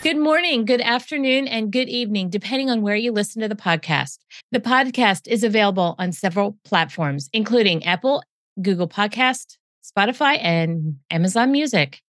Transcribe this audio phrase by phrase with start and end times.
[0.00, 4.18] Good morning, good afternoon, and good evening, depending on where you listen to the podcast.
[4.52, 8.22] The podcast is available on several platforms, including Apple,
[8.62, 12.00] Google Podcast, Spotify, and Amazon Music.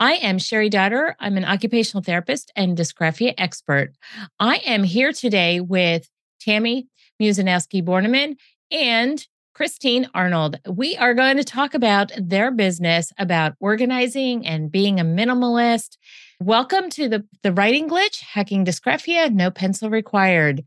[0.00, 1.14] I am Cheri Dotterer.
[1.20, 3.92] I'm an occupational therapist and dysgraphia expert.
[4.40, 6.08] I am here today with
[6.40, 6.88] Tammy
[7.22, 8.34] Musiowsky Borneman
[8.72, 9.24] and
[9.54, 10.58] Christine Arnold.
[10.68, 15.98] We are going to talk about their business, about organizing and being a minimalist
[16.40, 20.64] Welcome to the, the writing glitch, hacking dysgraphia, no pencil required.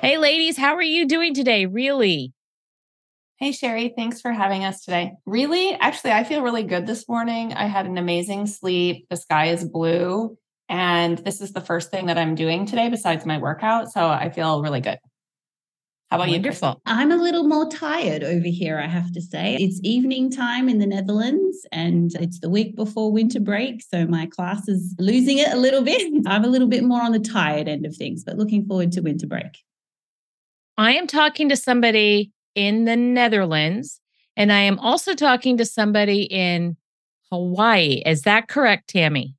[0.00, 1.66] Hey, ladies, how are you doing today?
[1.66, 2.32] Really?
[3.36, 5.12] Hey, Cheri, thanks for having us today.
[5.26, 5.74] Really?
[5.74, 7.52] Actually, I feel really good this morning.
[7.52, 9.06] I had an amazing sleep.
[9.10, 10.38] The sky is blue.
[10.70, 13.92] And this is the first thing that I'm doing today besides my workout.
[13.92, 14.98] So I feel really good.
[16.10, 16.68] How about Wonderful.
[16.70, 16.92] you?
[16.92, 19.56] I'm a little more tired over here, I have to say.
[19.60, 23.80] It's evening time in the Netherlands and it's the week before winter break.
[23.80, 26.12] So my class is losing it a little bit.
[26.26, 29.02] I'm a little bit more on the tired end of things, but looking forward to
[29.02, 29.58] winter break.
[30.76, 34.00] I am talking to somebody in the Netherlands
[34.36, 36.76] and I am also talking to somebody in
[37.30, 38.02] Hawaii.
[38.04, 39.36] Is that correct, Tammy?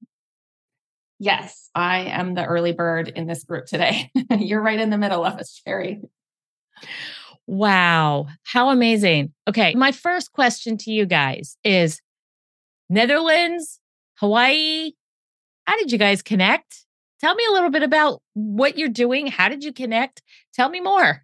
[1.20, 4.10] Yes, I am the early bird in this group today.
[4.40, 6.02] You're right in the middle of us, Cheri.
[7.48, 8.28] Wow.
[8.44, 9.34] How amazing.
[9.48, 9.76] Okay.
[9.76, 12.02] My first question to you guys is
[12.90, 13.80] Netherlands,
[14.16, 14.92] Hawaii.
[15.66, 16.86] How did you guys connect?
[17.20, 19.28] Tell me a little bit about what you're doing.
[19.28, 20.22] How did you connect?
[20.54, 21.24] Tell me more.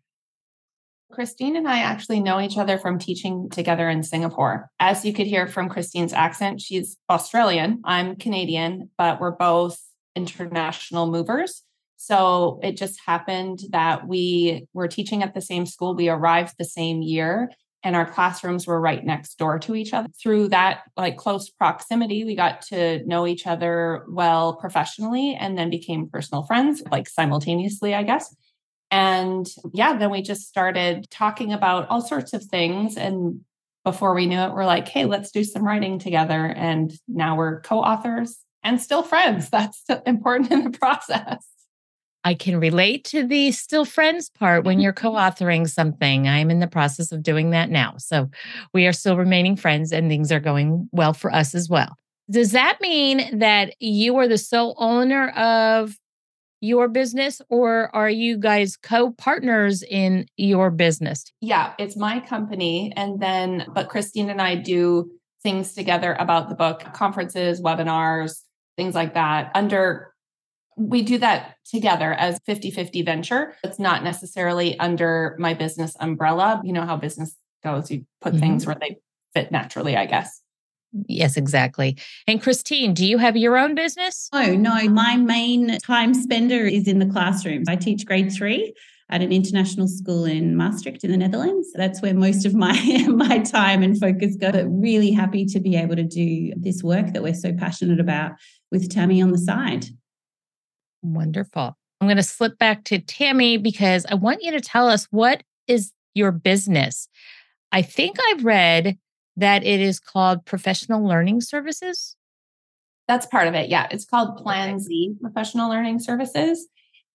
[1.12, 4.70] Christine and I actually know each other from teaching together in Singapore.
[4.80, 7.82] As you could hear from Christine's accent, she's Australian.
[7.86, 9.80] I'm Canadian, but we're both
[10.16, 11.64] international movers.
[11.98, 15.96] So it just happened that we were teaching at the same school.
[15.96, 17.52] We arrived the same year
[17.84, 20.08] and our classrooms were right next door to each other.
[20.22, 25.70] Through that like close proximity, we got to know each other well professionally and then
[25.70, 28.36] became personal friends like simultaneously, I guess.
[28.90, 33.42] And yeah, then we just started talking about all sorts of things and
[33.84, 36.46] before we knew it, we're like, hey, let's do some writing together.
[36.46, 39.50] And now we're co authors and still friends.
[39.52, 41.48] That's important in the process.
[42.28, 45.08] I can relate to the still friends part when you're mm-hmm.
[45.08, 46.28] co authoring something.
[46.28, 47.96] I'm in the process of doing that now.
[48.00, 48.30] So
[48.74, 51.96] we are still remaining friends and things are going well for us as well.
[52.30, 55.96] Does that mean that you are the sole owner of
[56.60, 61.32] your business or are you guys co partners in your business?
[61.40, 62.92] Yeah, it's my company.
[62.98, 65.10] And then, but Christine and I do
[65.44, 68.42] things together about the book, conferences, webinars,
[68.76, 70.12] things like that under
[70.78, 73.56] we do that together as 50-50 venture.
[73.64, 76.62] It's not necessarily under my business umbrella.
[76.64, 77.92] You know how business goes.
[77.92, 78.40] You put mm-hmm.
[78.40, 78.98] things where they
[79.34, 80.42] fit naturally, I guess.
[81.08, 81.98] Yes, exactly.
[82.28, 84.30] And Christine, do you have your own business?
[84.32, 84.88] Oh, no.
[84.90, 87.68] My main time spender is in the classrooms.
[87.68, 88.74] I teach grade three
[89.10, 91.70] at an international school in Maastricht in the Netherlands.
[91.74, 94.52] That's where most of my my time and focus go.
[94.52, 98.34] But really happy to be able to do this work that we're so passionate about
[98.72, 99.86] with Tammy on the side.
[101.08, 101.78] Wonderful.
[102.02, 105.42] I'm going to slip back to Tammy because I want you to tell us what
[105.68, 107.08] is your business.
[107.72, 108.98] I think I've read
[109.38, 112.16] that it is called Professional Learning Services.
[113.08, 113.70] That's part of it.
[113.70, 113.88] Yeah.
[113.90, 114.80] It's called Plan.
[114.80, 116.68] Z Professional Learning Services.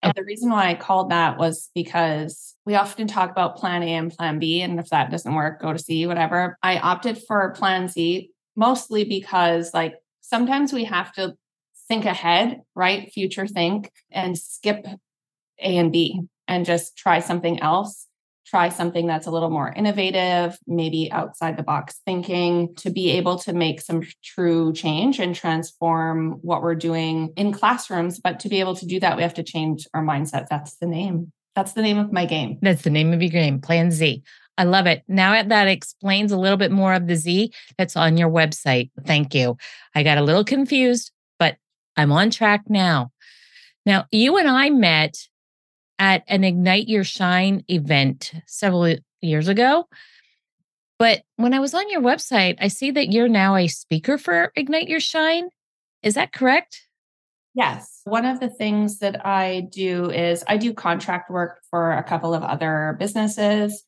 [0.03, 3.95] And the reason why I called that was because we often talk about plan A
[3.95, 4.63] and plan B.
[4.63, 6.57] And if that doesn't work, go to C, whatever.
[6.63, 11.37] I opted for plan Z mostly because, like, sometimes we have to
[11.93, 13.13] think ahead, right?
[13.13, 14.87] Future think and skip
[15.61, 18.07] A and B and just try something else.
[18.47, 23.39] Try something that's a little more innovative, maybe outside the box thinking to be able
[23.41, 28.19] to make some true change and transform what we're doing in classrooms.
[28.19, 30.47] But to be able to do that, we have to change our mindset.
[30.49, 31.31] That's the name.
[31.55, 32.59] That's the name of my game.
[32.63, 34.23] That's the name of your game, Plan Z.
[34.57, 35.03] I love it.
[35.09, 38.91] Now that explains a little bit more of the Z that's on your website.
[39.07, 39.57] Thank you.
[39.95, 41.11] I got a little confused,
[41.97, 43.13] I'm on track now.
[43.85, 45.17] Now, you and I met
[45.99, 49.89] at an Ignite Your Shine event several years ago.
[50.99, 54.53] But when I was on your website, I see that you're now a speaker for
[54.55, 55.49] Ignite Your Shine.
[56.03, 56.87] Is that correct?
[57.55, 58.01] Yes.
[58.05, 62.35] One of the things that I do is I do contract work for a couple
[62.35, 63.85] of other businesses.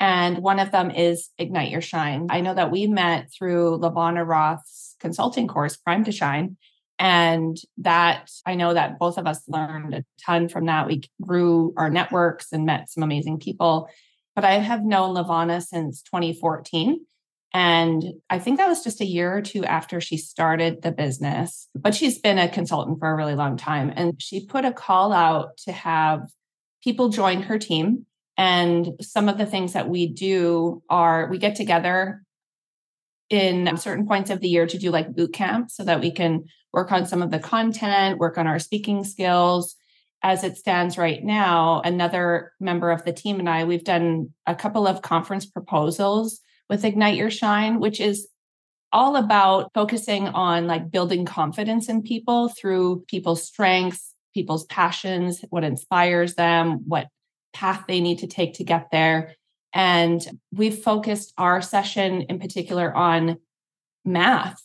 [0.00, 2.26] And one of them is Ignite Your Shine.
[2.30, 6.56] I know that we met through LaVonna Roth's consulting course, Prime to Shine.
[6.98, 10.86] And that I know that both of us learned a ton from that.
[10.86, 13.88] We grew our networks and met some amazing people.
[14.34, 17.04] But I have known LaVonna since 2014.
[17.52, 21.68] And I think that was just a year or two after she started the business,
[21.72, 23.92] but she's been a consultant for a really long time.
[23.94, 26.22] And she put a call out to have
[26.82, 28.06] people join her team.
[28.36, 32.23] And some of the things that we do are we get together
[33.30, 36.44] in certain points of the year to do like boot camp so that we can
[36.72, 39.76] work on some of the content, work on our speaking skills.
[40.22, 44.54] As it stands right now, another member of the team and I, we've done a
[44.54, 46.40] couple of conference proposals
[46.70, 48.28] with Ignite Your Shine, which is
[48.90, 55.64] all about focusing on like building confidence in people through people's strengths, people's passions, what
[55.64, 57.08] inspires them, what
[57.52, 59.34] path they need to take to get there.
[59.74, 63.38] And we've focused our session in particular on
[64.04, 64.62] math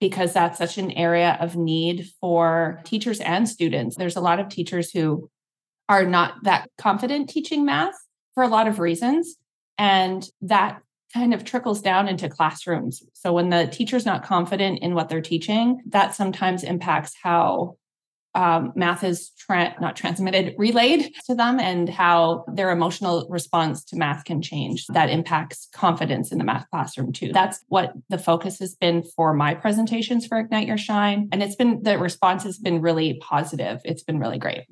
[0.00, 3.96] because that's such an area of need for teachers and students.
[3.96, 5.30] There's a lot of teachers who
[5.88, 7.94] are not that confident teaching math
[8.34, 9.36] for a lot of reasons.
[9.78, 10.82] And that
[11.14, 13.02] kind of trickles down into classrooms.
[13.14, 17.76] So when the teacher's not confident in what they're teaching, that sometimes impacts how
[18.38, 23.96] um, math is tra- not transmitted, relayed to them, and how their emotional response to
[23.96, 24.86] math can change.
[24.86, 27.32] That impacts confidence in the math classroom too.
[27.32, 31.28] That's what the focus has been for my presentations for Ignite Your Shine.
[31.32, 33.80] And it's been, the response has been really positive.
[33.84, 34.66] It's been really great.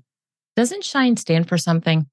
[0.54, 2.06] Doesn't SHINE stand for something?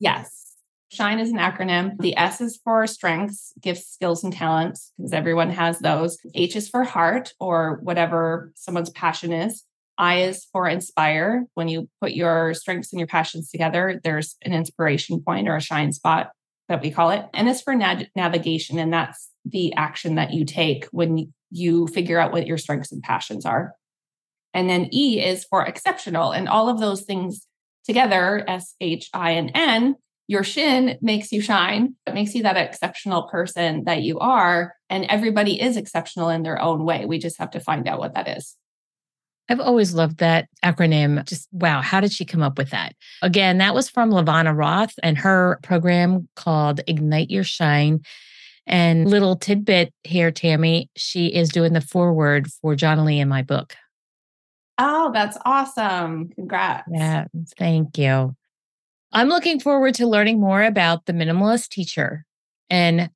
[0.00, 0.56] Yes.
[0.90, 1.96] SHINE is an acronym.
[2.00, 6.18] The S is for strengths, gifts, skills, and talents, because everyone has those.
[6.34, 9.64] H is for heart or whatever someone's passion is.
[9.98, 11.44] I is for inspire.
[11.54, 15.60] When you put your strengths and your passions together, there's an inspiration point or a
[15.60, 16.30] shine spot
[16.68, 17.26] that we call it.
[17.34, 18.78] And it's for nav- navigation.
[18.78, 23.02] And that's the action that you take when you figure out what your strengths and
[23.02, 23.74] passions are.
[24.54, 26.32] And then E is for exceptional.
[26.32, 27.46] And all of those things
[27.84, 29.96] together, S, H, I, and N,
[30.28, 31.96] your shin makes you shine.
[32.06, 34.74] It makes you that exceptional person that you are.
[34.88, 37.06] And everybody is exceptional in their own way.
[37.06, 38.56] We just have to find out what that is.
[39.48, 41.26] I've always loved that acronym.
[41.26, 42.94] Just wow, how did she come up with that?
[43.22, 48.00] Again, that was from LaVonna Roth and her program called Ignite Your Shine.
[48.66, 53.42] And little tidbit here, Tammy, she is doing the foreword for John Lee in my
[53.42, 53.74] book.
[54.78, 56.30] Oh, that's awesome.
[56.30, 56.88] Congrats.
[56.90, 57.26] Yeah,
[57.58, 58.36] thank you.
[59.12, 62.24] I'm looking forward to learning more about the minimalist teacher
[62.70, 63.10] and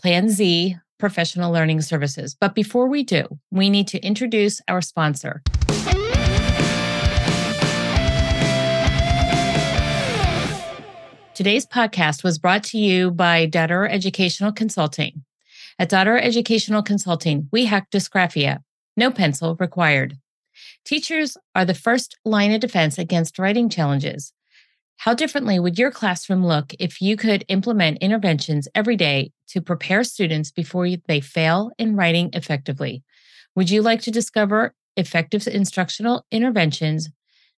[0.00, 2.36] Plan Z professional learning services.
[2.38, 5.42] But before we do, we need to introduce our sponsor.
[11.34, 15.24] Today's podcast was brought to you by Dotterer Educational Consulting.
[15.78, 18.58] At Dotterer Educational Consulting, we hack dysgraphia,
[18.94, 20.18] no pencil required.
[20.84, 24.34] Teachers are the first line of defense against writing challenges.
[25.00, 30.04] How differently would your classroom look if you could implement interventions every day to prepare
[30.04, 33.02] students before they fail in writing effectively?
[33.56, 37.08] Would you like to discover effective instructional interventions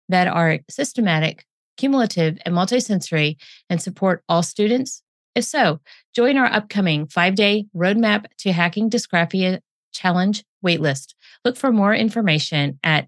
[0.08, 1.44] that are systematic,
[1.78, 3.38] cumulative, and multisensory
[3.72, 5.02] and support all students?
[5.34, 5.80] If so,
[6.14, 9.62] join our upcoming five day roadmap to hacking dysgraphia
[9.92, 11.16] challenge waitlist.
[11.44, 13.08] Look for more information at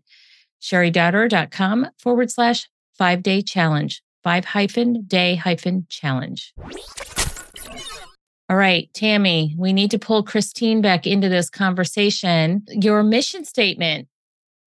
[0.59, 6.53] cheridotterer.com forward slash five day challenge five hyphen day hyphen challenge.
[8.49, 12.63] All right, Tammy, we need to pull Christine back into this conversation.
[12.69, 14.07] Your mission statement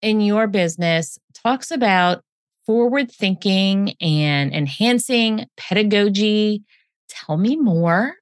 [0.03, 2.23] in your business talks about
[2.67, 6.63] forward thinking and enhancing pedagogy.
[7.09, 8.15] Tell me more.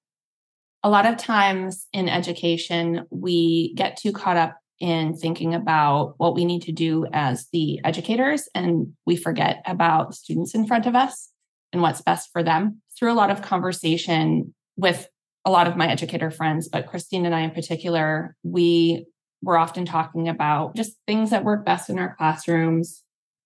[0.83, 6.35] A lot of times in education, we get too caught up in thinking about what
[6.35, 10.97] we need to do as the educators, and we forget about students in front of
[10.97, 11.31] us
[11.73, 12.81] and what's best for them.
[12.99, 15.09] Through a lot of conversation with
[15.45, 19.07] a lot of my educator friends, but Christine and I in particular, we
[19.43, 23.03] were often talking about just things that work best in our classrooms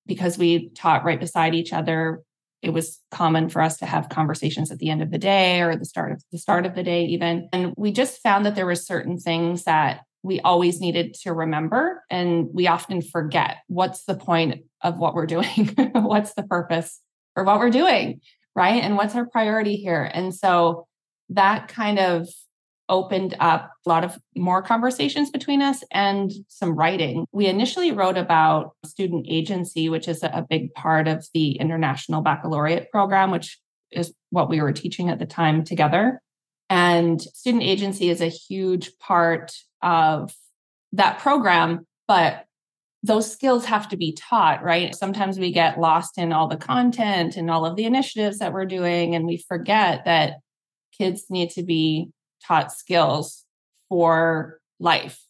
[0.06, 2.22] because we taught right beside each other.
[2.62, 5.76] It was common for us to have conversations at the end of the day or
[5.76, 7.48] the start of the start of the day even.
[7.52, 12.02] And we just found that there were certain things that we always needed to remember
[12.10, 17.00] and we often forget what's the point of what we're doing what's the purpose
[17.34, 18.20] for what we're doing
[18.56, 20.86] right and what's our priority here and so
[21.28, 22.28] that kind of
[22.88, 27.26] opened up a lot of more conversations between us and some writing.
[27.32, 32.90] We initially wrote about student agency, which is a big part of the International Baccalaureate
[32.90, 33.58] program, which
[33.90, 36.20] is what we were teaching at the time together.
[36.70, 39.52] And student agency is a huge part
[39.82, 40.34] of
[40.92, 42.46] that program, but
[43.02, 44.94] those skills have to be taught, right?
[44.94, 48.64] Sometimes we get lost in all the content and all of the initiatives that we're
[48.64, 50.38] doing, and we forget that
[50.96, 52.08] kids need to be
[52.46, 53.44] taught skills
[53.90, 55.20] for life,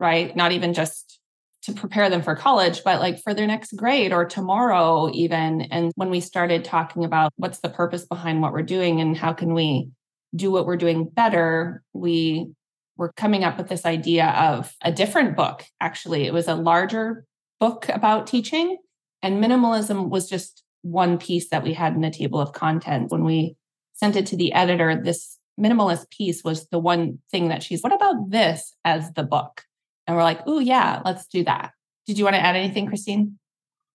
[0.00, 0.34] right?
[0.34, 1.20] Not even just
[1.62, 5.62] to prepare them for college, but like for their next grade or tomorrow, even.
[5.62, 9.32] And when we started talking about what's the purpose behind what we're doing and how
[9.32, 9.88] can we
[10.34, 12.50] do what we're doing better, we
[12.96, 15.64] were coming up with this idea of a different book.
[15.80, 17.24] Actually, it was a larger
[17.60, 18.78] book about teaching,
[19.22, 23.10] and minimalism was just one piece that we had in the table of contents.
[23.10, 23.56] When we
[23.94, 27.94] sent it to the editor, this minimalist piece was the one thing that she's, what
[27.94, 29.62] about this as the book?
[30.06, 31.72] And we're like, oh, yeah, let's do that.
[32.06, 33.38] Did you want to add anything, Christine?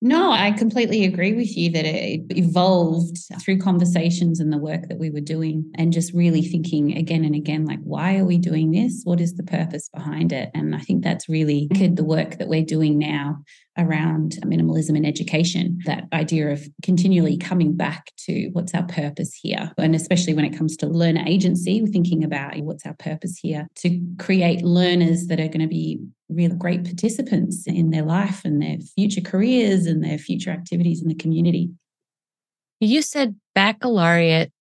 [0.01, 4.97] No, I completely agree with you that it evolved through conversations and the work that
[4.97, 8.71] we were doing, and just really thinking again and again, like, why are we doing
[8.71, 9.01] this?
[9.03, 10.51] What is the purpose behind it?
[10.53, 11.95] And I think that's really mm-hmm.
[11.95, 13.43] the work that we're doing now
[13.79, 19.71] around minimalism in education, that idea of continually coming back to what's our purpose here.
[19.77, 23.67] And especially when it comes to learner agency, we're thinking about what's our purpose here
[23.75, 28.61] to create learners that are going to be really great participants in their life and
[28.61, 31.71] their future careers and their future activities in the community.
[32.79, 34.51] You said baccalaureate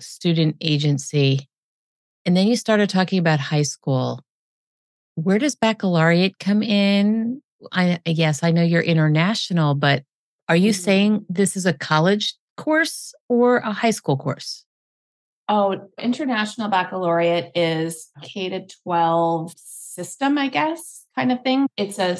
[0.00, 1.48] student agency,
[2.24, 4.20] and then you started talking about high school.
[5.14, 7.42] Where does baccalaureate come in?
[7.72, 10.04] I yes, I know you're international, but
[10.48, 10.82] are you mm-hmm.
[10.82, 14.64] saying this is a college course or a high school course?
[15.48, 21.66] Oh, international baccalaureate is K to 12 system, I guess, kind of thing.
[21.76, 22.18] It's a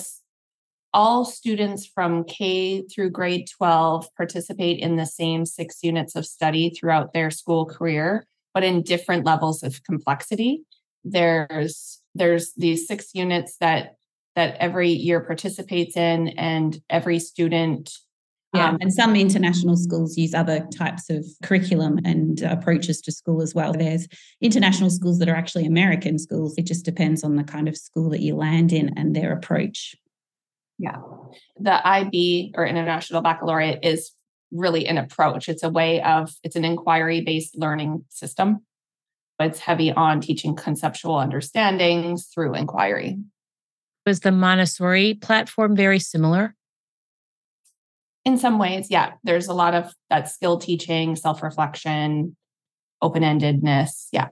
[0.95, 6.71] all students from K through grade 12 participate in the same six units of study
[6.71, 10.63] throughout their school career, but in different levels of complexity.
[11.05, 13.98] There's there's these six units that
[14.39, 17.91] that every year participates in and every student
[18.55, 23.43] yeah, um, and some international schools use other types of curriculum and approaches to school
[23.43, 23.75] as well.
[23.75, 24.09] There's
[24.41, 26.55] international schools that are actually American schools.
[26.57, 29.95] It just depends on the kind of school that you land in and their approach.
[30.79, 30.97] Yeah.
[31.59, 34.13] The IB or International Baccalaureate is
[34.51, 35.51] really an approach.
[35.51, 38.65] It's a way of, it's an inquiry based learning system.
[39.41, 43.19] It's heavy on teaching conceptual understandings through inquiry.
[44.09, 46.55] Was the Montessori platform very similar?
[48.29, 52.37] in some ways, yeah, there's a lot of that skill teaching, self reflection,
[53.01, 54.09] open endedness.
[54.13, 54.29] Yeah.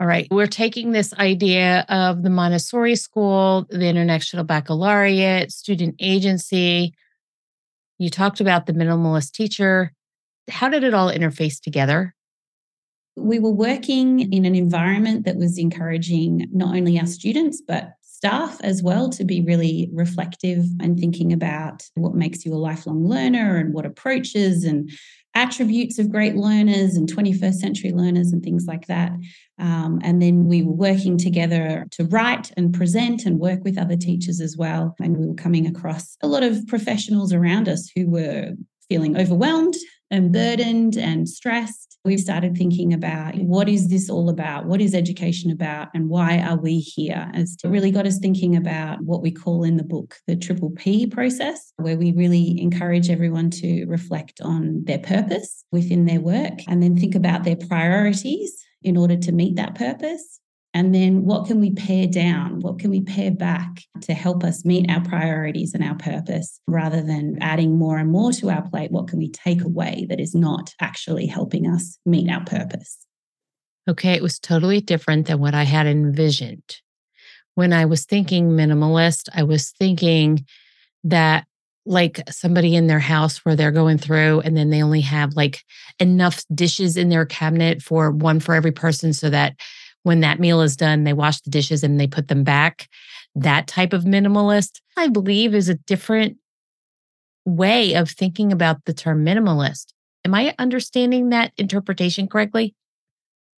[0.00, 0.26] All right.
[0.30, 6.94] We're taking this idea of the Montessori school, the International Baccalaureate, student agency.
[7.98, 9.92] You talked about the minimalist teacher.
[10.48, 12.14] How did it all interface together?
[13.14, 18.60] We were working in an environment that was encouraging not only our students, but staff
[18.62, 23.56] as well to be really reflective and thinking about what makes you a lifelong learner
[23.56, 24.90] and what approaches and
[25.34, 29.12] attributes of great learners and 21st century learners and things like that.
[29.58, 33.96] Um, and then we were working together to write and present and work with other
[33.96, 34.94] teachers as well.
[35.00, 38.50] And we were coming across a lot of professionals around us who were
[38.90, 39.76] feeling overwhelmed
[40.10, 40.32] and mm-hmm.
[40.32, 44.66] burdened and stressed we've started thinking about what is this all about?
[44.66, 45.88] What is education about?
[45.94, 47.30] And why are we here?
[47.34, 50.70] As to really got us thinking about what we call in the book the triple
[50.70, 56.60] P process, where we really encourage everyone to reflect on their purpose within their work
[56.68, 60.39] and then think about their priorities in order to meet that purpose
[60.72, 62.60] and then what can we pare down?
[62.60, 67.02] What can we pare back to help us meet our priorities and our purpose rather
[67.02, 68.92] than adding more and more to our plate?
[68.92, 72.98] What can we take away that is not actually helping us meet our purpose?
[73.88, 76.76] Okay, it was totally different than what I had envisioned.
[77.56, 80.46] When I was thinking minimalist, I was thinking
[81.02, 81.46] that
[81.84, 85.64] like somebody in their house where they're going through and then they only have like
[85.98, 89.56] enough dishes in their cabinet for one for every person so that
[90.02, 92.88] when that meal is done, they wash the dishes and they put them back.
[93.34, 96.38] That type of minimalist, I believe, is a different
[97.44, 99.92] way of thinking about the term minimalist.
[100.24, 102.74] Am I understanding that interpretation correctly?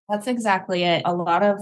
[0.09, 1.01] That's exactly it.
[1.05, 1.59] A lot of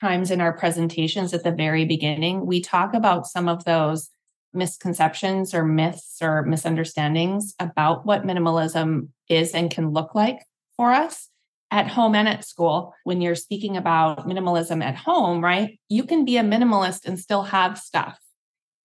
[0.00, 4.10] times in our presentations at the very beginning, we talk about some of those
[4.52, 10.44] misconceptions or myths or misunderstandings about what minimalism is and can look like
[10.76, 11.29] for us
[11.70, 15.78] at home and at school when you're speaking about minimalism at home, right?
[15.88, 18.18] You can be a minimalist and still have stuff.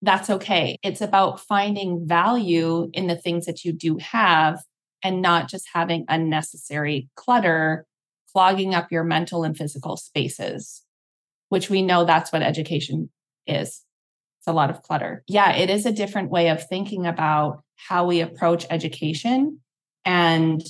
[0.02, 0.78] That's okay.
[0.84, 4.62] It's about finding value in the things that you do have
[5.02, 7.86] and not just having unnecessary clutter
[8.32, 10.84] clogging up your mental and physical spaces,
[11.50, 13.10] which we know that's what education
[13.48, 13.82] is.
[14.40, 15.24] It's a lot of clutter.
[15.28, 19.62] Yeah, it is a different way of thinking about how we approach education
[20.04, 20.62] and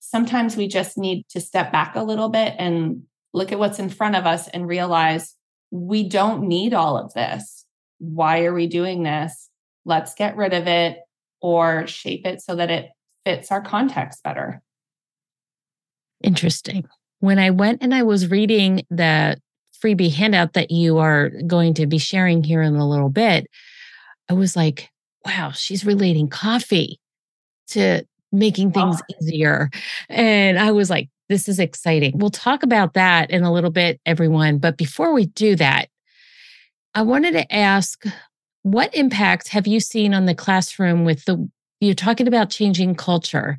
[0.00, 3.88] sometimes we just need to step back a little bit and look at what's in
[3.88, 5.36] front of us and realize
[5.70, 7.64] we don't need all of this.
[7.98, 9.48] Why are we doing this?
[9.84, 10.98] Let's get rid of it
[11.40, 12.90] or shape it so that it
[13.24, 14.62] fits our context better.
[16.22, 16.88] Interesting.
[17.20, 19.40] When I went and I was reading the
[19.82, 23.46] freebie handout that you are going to be sharing here in a little bit,
[24.28, 24.88] I was like,
[25.24, 26.98] wow, she's relating coffee
[27.68, 29.70] to making things easier.
[30.08, 32.18] And I was like, this is exciting.
[32.18, 34.58] We'll talk about that in a little bit, everyone.
[34.58, 35.88] But before we do that,
[36.94, 38.04] I wanted to ask
[38.62, 41.48] what impact have you seen on the classroom with the,
[41.80, 43.58] you're talking about changing culture.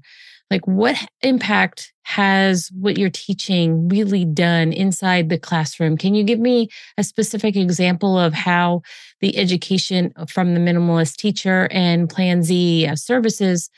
[0.51, 5.97] Like, what impact has what you're teaching really done inside the classroom?
[5.97, 8.81] Can you give me a specific example of how
[9.21, 13.69] the education from the minimalist teacher and Plan Z uh, services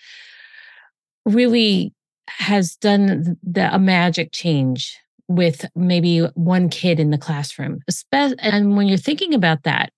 [1.25, 1.93] really
[2.27, 7.81] has done the, a magic change with maybe one kid in the classroom.
[8.11, 9.91] And when you're thinking about that,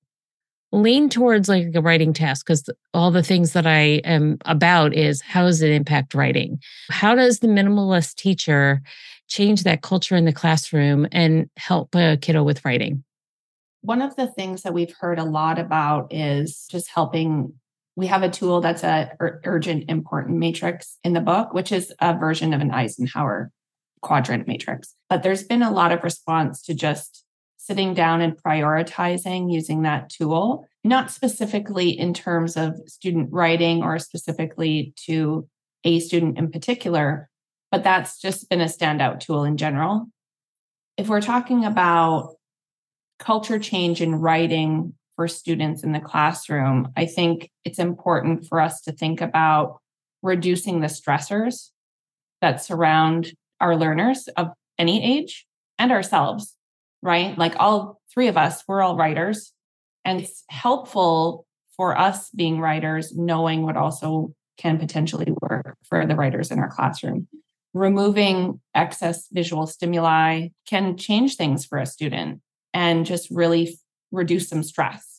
[0.72, 5.22] lean towards like a writing task because all the things that I am about is
[5.22, 6.60] how does it impact writing?
[6.90, 8.82] How does the minimalist teacher
[9.28, 13.04] change that culture in the classroom and help a kiddo with writing?
[13.82, 17.54] One of the things that we've heard a lot about is just helping
[17.96, 22.18] we have a tool that's a urgent important matrix in the book which is a
[22.18, 23.52] version of an eisenhower
[24.02, 24.94] quadrant matrix.
[25.10, 27.24] But there's been a lot of response to just
[27.58, 33.98] sitting down and prioritizing using that tool not specifically in terms of student writing or
[33.98, 35.48] specifically to
[35.84, 37.28] a student in particular
[37.76, 40.08] but that's just been a standout tool in general.
[40.96, 42.36] If we're talking about
[43.20, 48.82] culture change in writing for students in the classroom, I think it's important for us
[48.82, 49.80] to think about
[50.22, 51.70] reducing the stressors
[52.42, 55.46] that surround our learners of any age
[55.80, 56.56] and ourselves,
[57.02, 57.38] right?
[57.38, 59.54] Like all three of us, we're all writers.
[60.04, 61.46] And it's helpful
[61.76, 66.70] for us being writers, knowing what also can potentially work for the writers in our
[66.70, 67.28] classroom.
[67.74, 72.42] Removing excess visual stimuli can change things for a student
[72.74, 73.78] and just really
[74.12, 75.15] reduce some stress.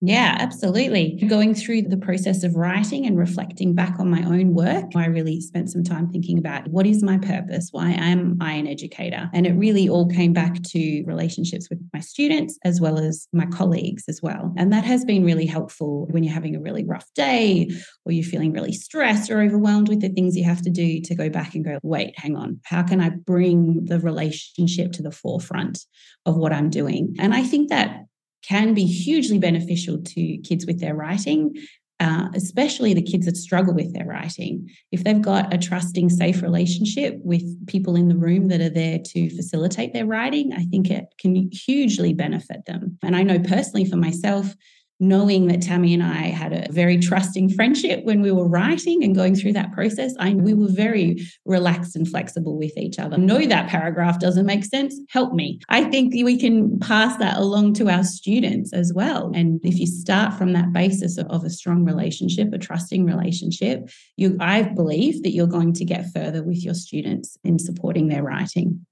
[0.00, 1.20] Yeah, absolutely.
[1.28, 5.40] Going through the process of writing and reflecting back on my own work, I really
[5.40, 7.70] spent some time thinking about what is my purpose?
[7.72, 9.28] Why am I an educator?
[9.34, 13.46] And it really all came back to relationships with my students as well as my
[13.46, 14.54] colleagues as well.
[14.56, 17.68] And that has been really helpful when you're having a really rough day
[18.06, 21.14] or you're feeling really stressed or overwhelmed with the things you have to do to
[21.16, 25.10] go back and go, wait, hang on, how can I bring the relationship to the
[25.10, 25.80] forefront
[26.24, 27.16] of what I'm doing?
[27.18, 28.04] And I think that
[28.42, 31.54] can be hugely beneficial to kids with their writing,
[32.00, 34.68] uh, especially the kids that struggle with their writing.
[34.92, 39.00] If they've got a trusting, safe relationship with people in the room that are there
[39.04, 42.98] to facilitate their writing, I think it can hugely benefit them.
[43.02, 44.54] And I know personally for myself,
[45.00, 49.14] knowing that Tammy and I had a very trusting friendship when we were writing and
[49.14, 53.16] going through that process, I we were very relaxed and flexible with each other.
[53.16, 54.98] Know that paragraph doesn't make sense?
[55.10, 55.60] Help me.
[55.68, 59.30] I think we can pass that along to our students as well.
[59.34, 63.88] And if you start from that basis of, of a strong relationship, a trusting relationship,
[64.16, 68.22] you I believe that you're going to get further with your students in supporting their
[68.22, 68.84] writing.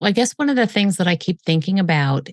[0.00, 2.28] Well, I guess one of the things that I keep thinking about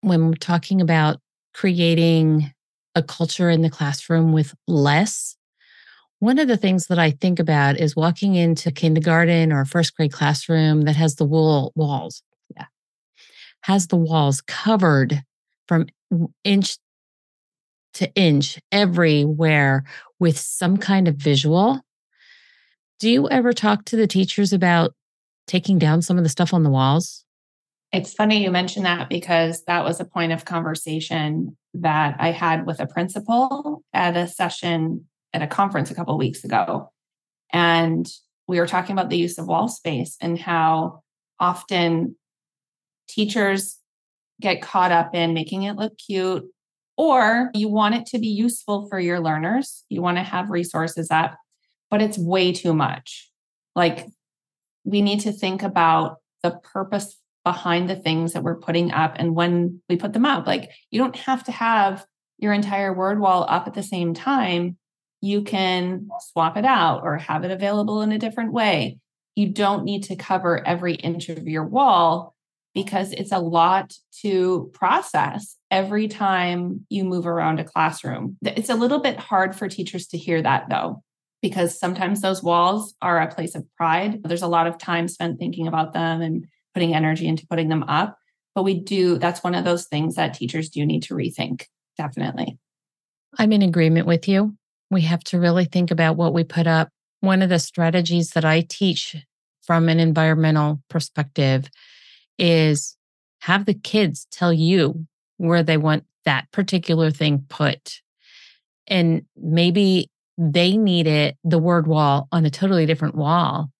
[0.00, 1.20] when we're talking about
[1.56, 2.52] creating
[2.94, 5.36] a culture in the classroom with less.
[6.18, 10.12] One of the things that I think about is walking into kindergarten or first grade
[10.12, 12.22] classroom that has the wool walls.
[12.54, 12.66] Yeah.
[13.62, 15.22] Has the walls covered
[15.66, 15.86] from
[16.44, 16.76] inch
[17.94, 19.84] to inch everywhere
[20.18, 21.80] with some kind of visual.
[23.00, 24.94] Do you ever talk to the teachers about
[25.46, 27.25] taking down some of the stuff on the walls?
[27.92, 32.66] It's funny you mentioned that because that was a point of conversation that I had
[32.66, 36.90] with a principal at a session at a conference a couple of weeks ago.
[37.52, 38.06] And
[38.48, 41.02] we were talking about the use of wall space and how
[41.38, 42.16] often
[43.08, 43.78] teachers
[44.40, 46.44] get caught up in making it look cute
[46.96, 49.84] or you want it to be useful for your learners.
[49.88, 51.36] You want to have resources up,
[51.90, 53.30] but it's way too much.
[53.74, 54.06] Like
[54.84, 59.36] we need to think about the purpose behind the things that we're putting up and
[59.36, 60.48] when we put them up.
[60.48, 62.04] Like you don't have to have
[62.38, 64.76] your entire word wall up at the same time.
[65.20, 68.98] You can swap it out or have it available in a different way.
[69.36, 72.34] You don't need to cover every inch of your wall
[72.74, 78.38] because it's a lot to process every time you move around a classroom.
[78.42, 81.00] It's a little bit hard for teachers to hear that though.
[81.42, 84.20] because sometimes those walls are a place of pride.
[84.24, 86.46] There's a lot of time spent thinking about them and
[86.76, 88.18] putting energy into putting them up.
[88.54, 91.64] But we do, that's one of those things that teachers do need to rethink,
[91.96, 92.58] definitely.
[93.38, 94.54] I'm in agreement with you.
[94.90, 96.90] We have to really think about what we put up.
[97.20, 99.16] One of the strategies that I teach
[99.62, 101.70] from an environmental perspective
[102.38, 102.98] is
[103.40, 105.06] have the kids tell you
[105.38, 108.02] where they want that particular thing put.
[108.86, 113.70] And maybe they need it, the word wall, on a totally different wall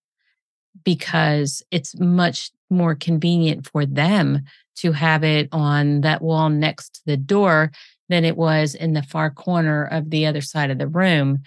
[0.82, 4.42] because it's much more convenient for them
[4.76, 7.72] to have it on that wall next to the door
[8.08, 11.42] than it was in the far corner of the other side of the room.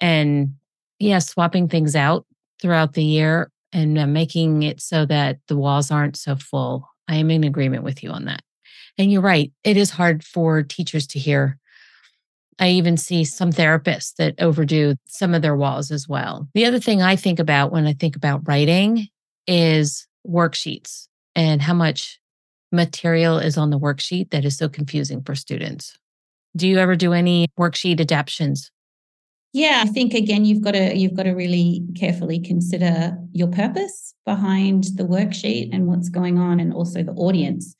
[0.00, 0.54] And
[0.98, 2.26] yeah, swapping things out
[2.60, 6.88] throughout the year and uh, making it so that the walls aren't so full.
[7.08, 8.42] I am in agreement with you on that.
[8.98, 11.58] And you're right, it is hard for teachers to hear.
[12.58, 16.48] I even see some therapists that overdo some of their walls as well.
[16.54, 19.08] The other thing I think about when I think about writing
[19.46, 22.18] is worksheets and how much
[22.72, 25.96] material is on the worksheet that is so confusing for students.
[26.56, 28.70] Do you ever do any worksheet adaptations?
[29.52, 34.14] Yeah, I think again you've got to you've got to really carefully consider your purpose
[34.24, 37.74] behind the worksheet and what's going on and also the audience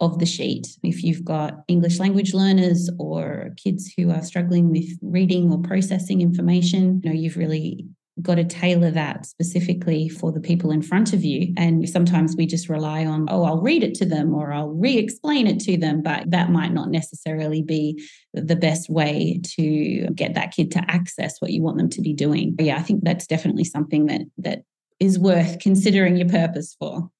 [0.00, 0.66] of the sheet.
[0.82, 6.20] If you've got English language learners or kids who are struggling with reading or processing
[6.20, 7.86] information, you know, you've really
[8.22, 11.52] got to tailor that specifically for the people in front of you.
[11.56, 14.96] And sometimes we just rely on, oh, I'll read it to them or I'll re
[14.96, 18.02] explain it to them, but that might not necessarily be
[18.34, 22.12] the best way to get that kid to access what you want them to be
[22.12, 22.54] doing.
[22.54, 24.62] But yeah, I think that's definitely something that, that
[24.98, 27.10] is worth considering your purpose for.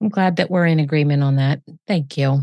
[0.00, 1.62] I'm glad that we're in agreement on that.
[1.86, 2.42] Thank you.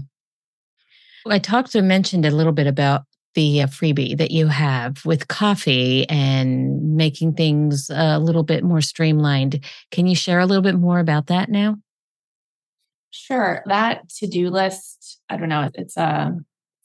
[1.27, 3.03] I talked or mentioned a little bit about
[3.35, 8.81] the uh, freebie that you have with coffee and making things a little bit more
[8.81, 9.63] streamlined.
[9.91, 11.77] Can you share a little bit more about that now?
[13.11, 13.63] Sure.
[13.65, 16.35] That to-do list, I don't know, it's a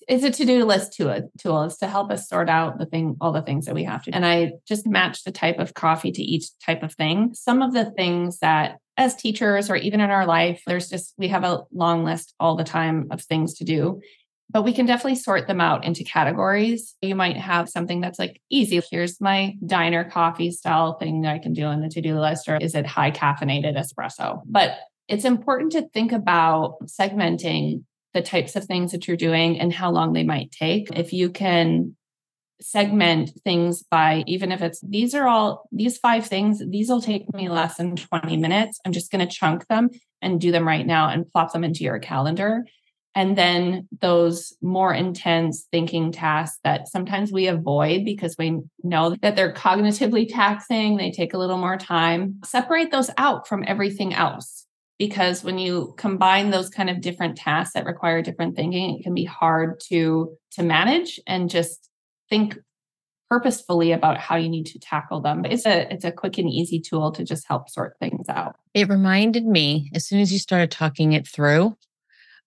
[0.06, 3.32] it's a to-do list tool, tool is to help us sort out the thing all
[3.32, 6.22] the things that we have to and i just match the type of coffee to
[6.22, 10.26] each type of thing some of the things that as teachers or even in our
[10.26, 14.00] life there's just we have a long list all the time of things to do
[14.50, 16.94] but we can definitely sort them out into categories.
[17.02, 18.80] You might have something that's like easy.
[18.90, 22.48] Here's my diner coffee style thing that I can do on the to do list,
[22.48, 24.42] or is it high caffeinated espresso?
[24.46, 24.76] But
[25.08, 29.90] it's important to think about segmenting the types of things that you're doing and how
[29.90, 30.88] long they might take.
[30.96, 31.96] If you can
[32.60, 37.32] segment things by even if it's these are all these five things these will take
[37.34, 39.90] me less than 20 minutes i'm just going to chunk them
[40.22, 42.64] and do them right now and plop them into your calendar
[43.14, 49.36] and then those more intense thinking tasks that sometimes we avoid because we know that
[49.36, 52.40] they're cognitively taxing, they take a little more time.
[52.44, 54.66] Separate those out from everything else.
[54.98, 59.14] Because when you combine those kind of different tasks that require different thinking, it can
[59.14, 61.90] be hard to, to manage and just
[62.30, 62.56] think
[63.28, 65.42] purposefully about how you need to tackle them.
[65.42, 68.54] But it's a it's a quick and easy tool to just help sort things out.
[68.74, 71.76] It reminded me as soon as you started talking it through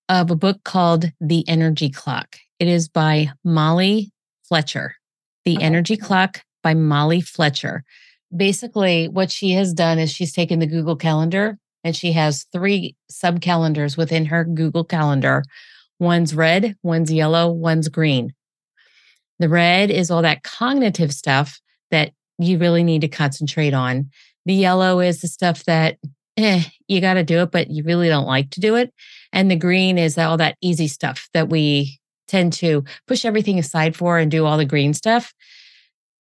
[0.10, 2.38] of a book called The Energy Clock.
[2.60, 4.12] It is by Molly
[4.48, 4.96] Fletcher.
[5.46, 5.66] The oh, okay.
[5.66, 7.84] Energy Clock by Molly Fletcher.
[8.36, 12.96] Basically, what she has done is she's taken the Google Calendar and she has three
[13.10, 15.44] sub calendars within her Google Calendar.
[16.00, 18.34] One's red, one's yellow, one's green.
[19.40, 21.60] The red is all that cognitive stuff
[21.92, 24.10] that you really need to concentrate on.
[24.46, 25.98] The yellow is the stuff that
[26.38, 28.94] eh, you got to do it, but you really don't like to do it.
[29.34, 33.96] And the green is all that easy stuff that we tend to push everything aside
[33.96, 35.34] for and do all the green stuff.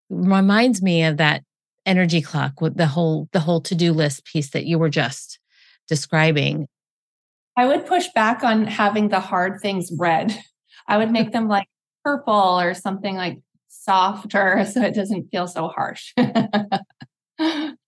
[0.08, 1.42] Reminds me of that
[1.84, 5.38] energy clock with the whole the whole to-do list piece that you were just
[5.88, 6.66] describing.
[7.56, 10.36] I would push back on having the hard things red.
[10.88, 11.68] I would make them like
[12.04, 16.12] purple or something like softer so it doesn't feel so harsh.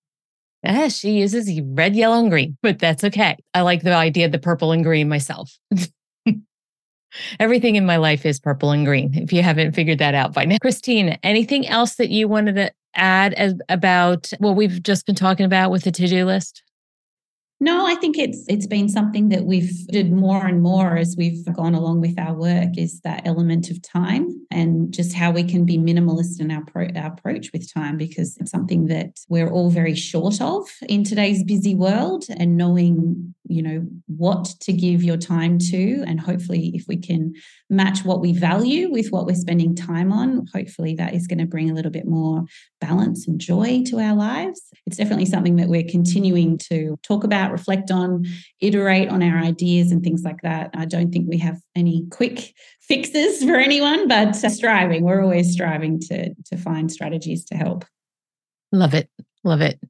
[0.63, 3.37] Yeah, she uses red, yellow, and green, but that's okay.
[3.55, 5.57] I like the idea of the purple and green myself.
[7.41, 10.45] Everything in my life is purple and green, if you haven't figured that out by
[10.45, 10.57] now.
[10.61, 15.47] Christine, anything else that you wanted to add as, about what we've just been talking
[15.47, 16.63] about with the to do list?
[17.61, 21.45] No, I think it's it's been something that we've did more and more as we've
[21.53, 25.65] gone along with our work is that element of time and just how we can
[25.65, 29.71] be minimalist in our, pro- our approach with time because it's something that we're all
[29.71, 35.17] very short of in today's busy world and knowing you know what to give your
[35.17, 37.35] time to and hopefully if we can
[37.71, 41.47] match what we value with what we're spending time on hopefully that is going to
[41.47, 42.45] bring a little bit more
[42.81, 44.63] balance and joy to our lives.
[44.87, 48.25] It's definitely something that we're continuing to talk about reflect on
[48.61, 50.71] iterate on our ideas and things like that.
[50.75, 55.53] I don't think we have any quick fixes for anyone but uh, striving we're always
[55.53, 57.85] striving to to find strategies to help.
[58.73, 59.09] Love it.
[59.45, 59.81] Love it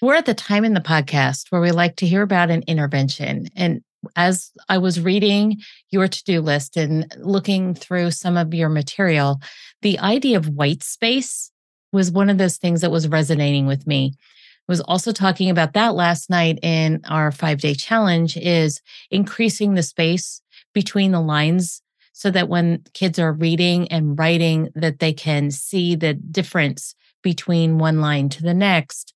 [0.00, 3.48] we're at the time in the podcast where we like to hear about an intervention.
[3.56, 3.82] And
[4.16, 5.58] as I was reading
[5.90, 9.40] your to do list and looking through some of your material,
[9.82, 11.50] the idea of white space
[11.92, 14.14] was one of those things that was resonating with me.
[14.16, 18.80] I was also talking about that last night in our five day challenge is
[19.10, 20.42] increasing the space
[20.74, 21.82] between the lines
[22.12, 27.78] so that when kids are reading and writing that they can see the difference between
[27.78, 29.14] one line to the next.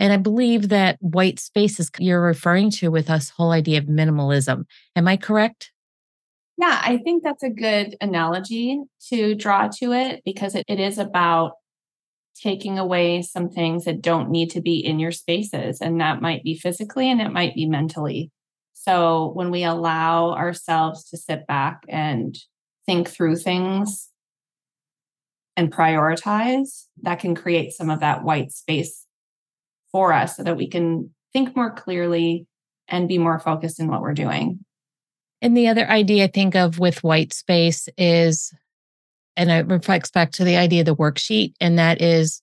[0.00, 4.64] And I believe that white spaces you're referring to with us whole idea of minimalism.
[4.96, 5.72] Am I correct?
[6.56, 10.98] Yeah, I think that's a good analogy to draw to it because it, it is
[10.98, 11.52] about
[12.40, 15.80] taking away some things that don't need to be in your spaces.
[15.80, 18.30] And that might be physically and it might be mentally.
[18.72, 22.36] So when we allow ourselves to sit back and
[22.86, 24.10] think through things
[25.56, 29.06] and prioritize, that can create some of that white space
[29.92, 32.46] for us so that we can think more clearly
[32.88, 34.64] and be more focused in what we're doing.
[35.40, 38.52] And the other idea I think of with white space is,
[39.36, 42.40] and it reflects back to the idea of the worksheet, and that is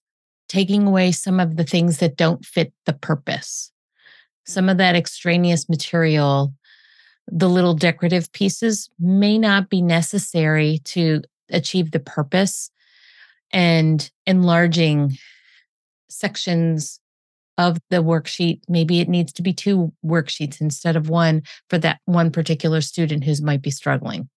[0.48, 3.72] taking away some of the things that don't fit the purpose.
[4.46, 6.54] Some of that extraneous material,
[7.28, 12.72] the little decorative pieces may not be necessary to achieve the purpose
[13.54, 15.18] and enlarging
[16.10, 17.00] sections
[17.58, 18.62] of the worksheet.
[18.68, 23.24] Maybe it needs to be two worksheets instead of one for that one particular student
[23.24, 24.30] who might be struggling.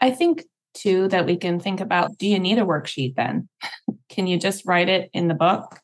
[0.00, 0.44] I think
[0.74, 3.48] too that we can think about do you need a worksheet then?
[4.08, 5.80] can you just write it in the book?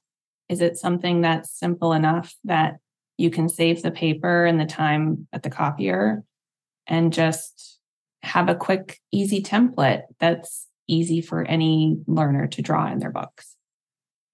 [0.49, 2.79] Is it something that's simple enough that
[3.17, 6.25] you can save the paper and the time at the copier
[6.87, 7.79] and just
[8.23, 13.57] have a quick, easy template that's easy for any learner to draw in their books.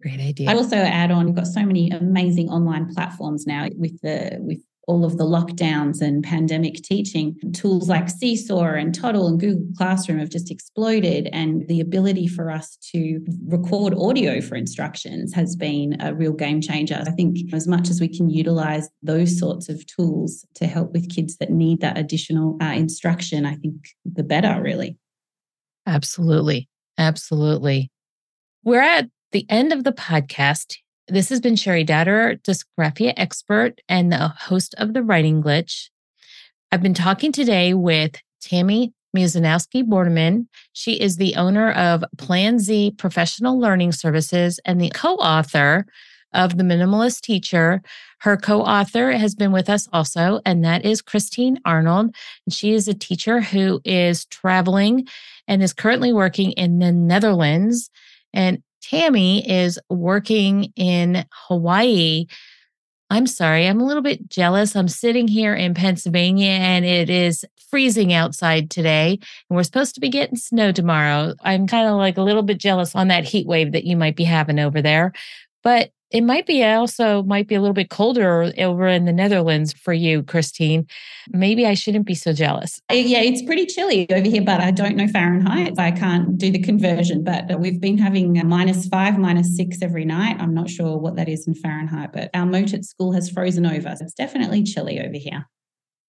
[0.03, 0.51] Great idea.
[0.51, 4.61] I also add on, we've got so many amazing online platforms now with the with
[4.87, 10.19] all of the lockdowns and pandemic teaching, tools like Seesaw and Toddle and Google Classroom
[10.21, 11.29] have just exploded.
[11.33, 16.61] And the ability for us to record audio for instructions has been a real game
[16.61, 17.03] changer.
[17.05, 21.13] I think as much as we can utilize those sorts of tools to help with
[21.13, 24.97] kids that need that additional uh, instruction, I think the better, really.
[25.87, 26.69] Absolutely.
[26.99, 27.91] Absolutely.
[28.65, 30.77] We're at the end of the podcast.
[31.09, 35.89] This has been Cheri Dotterer, dysgraphia expert and the host of The Writing Glitch.
[36.73, 40.47] I've been talking today with Tammy Musiowsky Borneman.
[40.73, 45.87] She is the owner of Plan Z Professional Learning Services and the co author
[46.33, 47.83] of The Minimalist Teacher.
[48.21, 52.15] Her co author has been with us also, and that is Christine Arnold.
[52.47, 55.07] And She is a teacher who is traveling
[55.49, 57.91] and is currently working in the Netherlands.
[58.33, 62.27] And Tammy is working in Hawaii.
[63.11, 64.75] I'm sorry, I'm a little bit jealous.
[64.75, 69.19] I'm sitting here in Pennsylvania and it is freezing outside today.
[69.49, 71.35] And we're supposed to be getting snow tomorrow.
[71.41, 74.17] I'm kind of like a little bit jealous on that heat wave that you might
[74.17, 75.13] be having over there.
[75.63, 79.73] But it might be also might be a little bit colder over in the Netherlands
[79.73, 80.87] for you, Christine.
[81.31, 82.81] Maybe I shouldn't be so jealous.
[82.91, 85.79] Uh, yeah, it's pretty chilly over here, but I don't know Fahrenheit.
[85.79, 90.37] I can't do the conversion, but we've been having minus five, minus six every night.
[90.39, 93.67] I'm not sure what that is in Fahrenheit, but our moat at school has frozen
[93.67, 93.95] over.
[93.97, 95.47] So it's definitely chilly over here.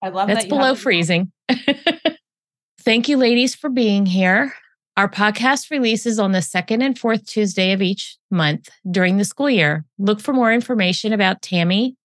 [0.03, 1.31] I love That's that below freezing.
[2.81, 4.53] Thank you, ladies, for being here.
[4.97, 9.47] Our podcast releases on the second and fourth Tuesday of each month during the school
[9.47, 9.85] year.
[9.99, 11.95] Look for more information about Tammy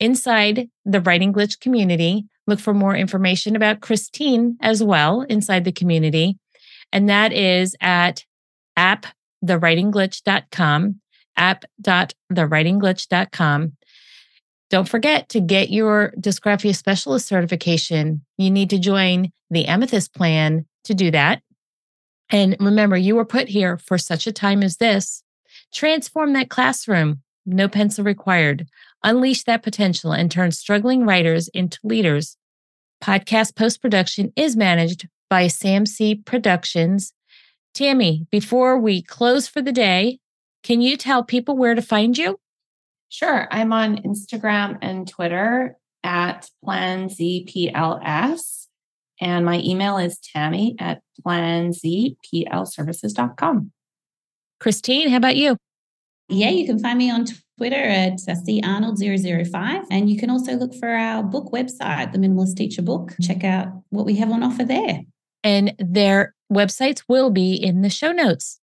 [0.00, 2.24] inside the Writing Glitch community.
[2.48, 6.36] Look for more information about Christine as well inside the community.
[6.92, 8.24] And that is at
[8.76, 11.00] appthewritingglitch.com,
[11.36, 13.76] app.thewritingglitch.com.
[14.68, 18.24] Don't forget to get your dysgraphia specialist certification.
[18.36, 21.40] You need to join the Amethyst plan to do that.
[22.32, 25.22] And remember, you were put here for such a time as this.
[25.72, 28.66] Transform that classroom, no pencil required.
[29.04, 32.36] Unleash that potential and turn struggling writers into leaders.
[33.02, 37.12] Podcast post production is managed by Sam C Productions.
[37.74, 40.18] Tammy, before we close for the day,
[40.62, 42.38] can you tell people where to find you?
[43.08, 43.48] Sure.
[43.50, 48.66] I'm on Instagram and Twitter at planzpls.
[49.22, 53.70] And my email is tammy at planzplservices.com.
[54.58, 55.56] Christine, how about you?
[56.28, 59.84] Yeah, you can find me on Twitter at carnold005.
[59.92, 63.14] And you can also look for our book website, The Minimalist Teacher Book.
[63.22, 65.02] Check out what we have on offer there.
[65.44, 68.58] And their websites will be in the show notes.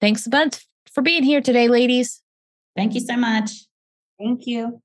[0.00, 2.22] Thanks a bunch for being here today, ladies.
[2.76, 3.50] Thank you so much.
[4.18, 4.80] Thank you.